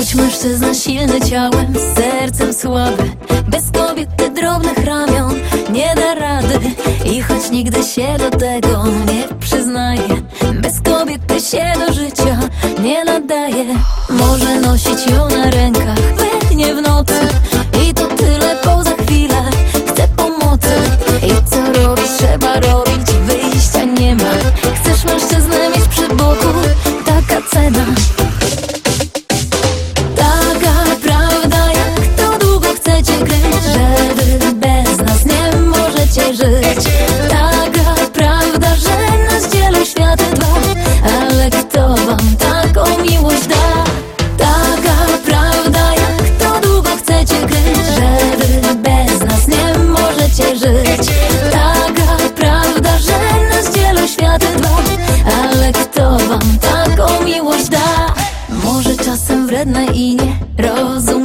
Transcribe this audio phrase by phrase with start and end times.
[0.00, 3.02] Choć mężczyzna silny ciałem, sercem słaby
[3.48, 5.34] Bez kobiety drobnych ramion
[5.70, 6.58] nie da rady.
[7.04, 10.08] I choć nigdy się do tego nie przyznaje
[10.54, 12.38] Bez kobiety się do życia
[12.82, 13.64] nie nadaje.
[14.10, 15.98] Może nosić ją na rękach,
[16.54, 17.20] nie w nocy.
[17.84, 19.42] I to tyle poza chwilę
[19.86, 20.74] Chcę pomocy.
[21.22, 22.10] I co robić?
[22.18, 24.32] Trzeba robić Wyjścia nie ma.
[24.74, 26.48] Chcesz mężczyznę mieć przy boku?
[27.06, 27.84] Taka cena
[33.64, 36.84] Że wy bez nas nie możecie żyć
[37.28, 40.46] Taka prawda, że nas dzielą światy dwa
[41.20, 43.84] Ale kto wam taką miłość da?
[44.38, 51.08] Taka prawda jak to długo chcecie kryć Że wy bez nas nie możecie żyć
[51.52, 53.18] Taka prawda, że
[53.50, 54.68] nas dzielą światy dwa
[55.42, 58.14] Ale kto wam taką miłość da?
[58.64, 61.19] Może czasem wredne i nierozumiane Chcemy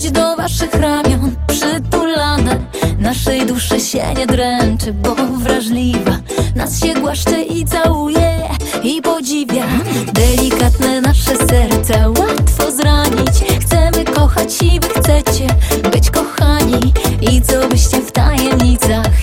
[0.00, 2.58] być do waszych ramion przytulane.
[2.98, 6.16] Naszej duszy się nie dręczy, bo wrażliwa.
[6.56, 8.48] Nas się głaszcze i całuje
[8.82, 9.66] i podziwia.
[10.12, 13.60] Delikatne nasze serca łatwo zranić.
[13.60, 15.46] Chcemy kochać i wy chcecie
[15.92, 16.92] być kochani.
[17.20, 19.19] I co byście w tajemnicach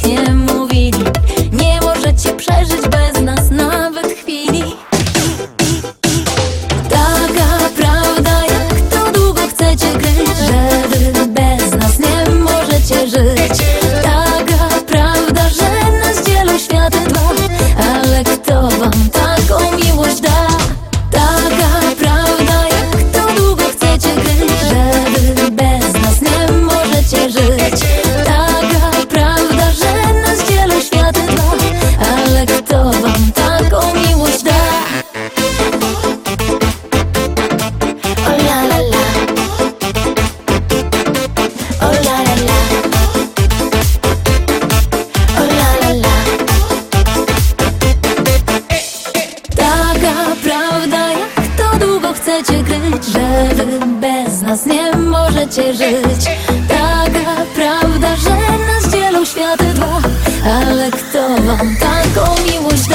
[52.48, 56.26] chcecie kryć Że wy bez nas nie możecie żyć.
[56.68, 58.30] Taka prawda, że
[58.68, 60.02] nas dzielą światy dwa
[60.46, 62.88] Ale kto wam taką miłość